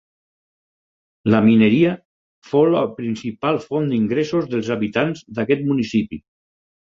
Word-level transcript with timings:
La 1.33 1.41
mineria 1.47 1.91
fou 2.53 2.65
la 2.75 2.81
principal 3.01 3.61
font 3.67 3.91
d'ingressos 3.93 4.49
dels 4.55 4.71
habitants 4.77 5.23
d'aquest 5.39 5.65
municipi. 5.73 6.23